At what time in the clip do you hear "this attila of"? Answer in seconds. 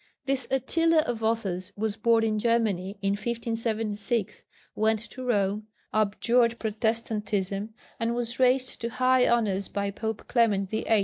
0.25-1.21